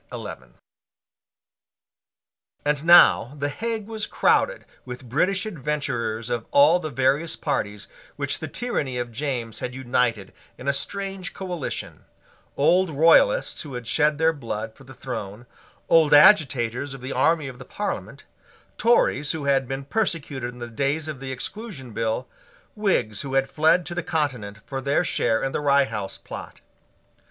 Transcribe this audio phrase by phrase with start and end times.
[2.65, 8.39] And now the Hague was crowded with British adventurers of all the various parties which
[8.39, 12.05] the tyranny of James had united in a strange coalition,
[12.57, 15.45] old royalists who had shed their blood for the throne,
[15.87, 18.23] old agitators of the army of the Parliament,
[18.79, 22.27] Tories who had been persecuted in the days of the Exclusion Bill,
[22.75, 26.61] Whigs who had fled to the Continent for their share in the Rye House Plot.